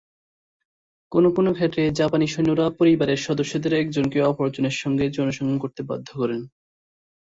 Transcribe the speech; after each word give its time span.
কোনো 1.11 1.29
কোনো 1.31 1.49
ক্ষেত্রে 1.53 1.83
জাপানি 1.99 2.25
সৈন্যরা 2.27 2.65
পরিবারের 2.79 3.19
সদস্যদের 3.27 3.73
একজনকে 3.75 4.17
অপর 4.23 4.47
জনের 4.51 4.75
সঙ্গে 4.81 5.05
যৌনসঙ্গম 5.09 5.57
করতে 5.57 5.81
বাধ্য 5.89 6.07
করে। 6.15 6.37